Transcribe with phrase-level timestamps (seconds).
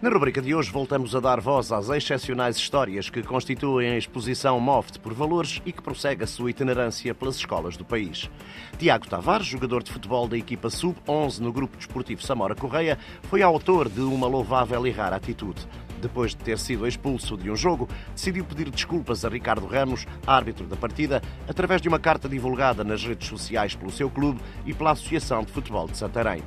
[0.00, 4.60] Na rubrica de hoje voltamos a dar voz às excepcionais histórias que constituem a exposição
[4.60, 8.30] MOFT por Valores e que prossegue a sua itinerância pelas escolas do país.
[8.78, 13.88] Tiago Tavares, jogador de futebol da equipa Sub-11 no Grupo Desportivo Samora Correia, foi autor
[13.88, 15.66] de uma louvável e rara atitude.
[16.00, 20.68] Depois de ter sido expulso de um jogo, decidiu pedir desculpas a Ricardo Ramos, árbitro
[20.68, 24.92] da partida, através de uma carta divulgada nas redes sociais pelo seu clube e pela
[24.92, 26.44] Associação de Futebol de Santarém.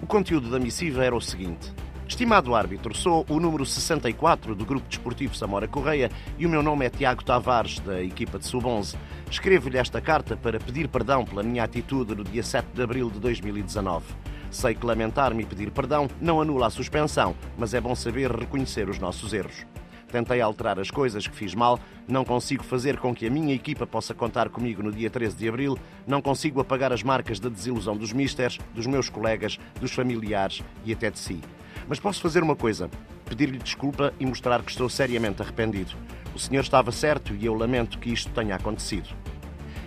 [0.00, 1.70] O conteúdo da missiva era o seguinte.
[2.06, 6.84] Estimado árbitro, sou o número 64 do Grupo Desportivo Samora Correia e o meu nome
[6.84, 8.94] é Tiago Tavares, da equipa de Sub-11.
[9.30, 13.18] Escrevo-lhe esta carta para pedir perdão pela minha atitude no dia 7 de abril de
[13.18, 14.04] 2019.
[14.50, 18.88] Sei que lamentar-me e pedir perdão não anula a suspensão, mas é bom saber reconhecer
[18.88, 19.66] os nossos erros.
[20.12, 23.86] Tentei alterar as coisas que fiz mal, não consigo fazer com que a minha equipa
[23.86, 27.96] possa contar comigo no dia 13 de abril, não consigo apagar as marcas da desilusão
[27.96, 31.40] dos misters, dos meus colegas, dos familiares e até de si.
[31.88, 32.90] Mas posso fazer uma coisa:
[33.24, 35.92] pedir-lhe desculpa e mostrar que estou seriamente arrependido.
[36.34, 39.08] O senhor estava certo e eu lamento que isto tenha acontecido.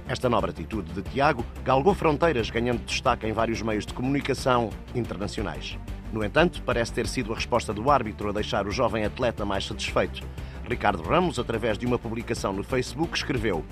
[0.08, 5.78] Esta nobre atitude de Tiago galgou fronteiras, ganhando destaque em vários meios de comunicação internacionais.
[6.14, 9.66] No entanto, parece ter sido a resposta do árbitro a deixar o jovem atleta mais
[9.66, 10.23] satisfeito.
[10.66, 13.66] Ricardo Ramos, através de uma publicação no Facebook, escreveu: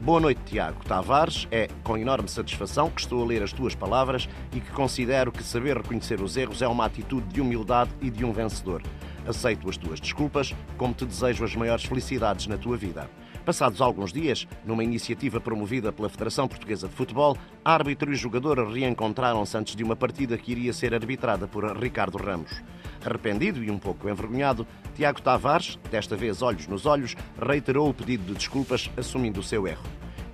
[0.00, 1.48] Boa noite, Tiago Tavares.
[1.50, 5.42] É com enorme satisfação que estou a ler as tuas palavras e que considero que
[5.42, 8.82] saber reconhecer os erros é uma atitude de humildade e de um vencedor.
[9.26, 13.08] Aceito as tuas desculpas, como te desejo as maiores felicidades na tua vida.
[13.46, 19.56] Passados alguns dias, numa iniciativa promovida pela Federação Portuguesa de Futebol, árbitro e jogador reencontraram-se
[19.56, 22.60] antes de uma partida que iria ser arbitrada por Ricardo Ramos.
[23.04, 28.24] Arrependido e um pouco envergonhado, Tiago Tavares, desta vez olhos nos olhos, reiterou o pedido
[28.24, 29.86] de desculpas, assumindo o seu erro.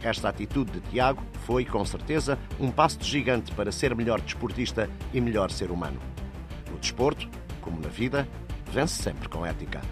[0.02, 4.88] Esta atitude de Tiago foi, com certeza, um passo de gigante para ser melhor desportista
[5.12, 6.00] e melhor ser humano.
[6.70, 7.28] No desporto,
[7.60, 8.26] como na vida,
[8.72, 9.82] vence sempre com ética.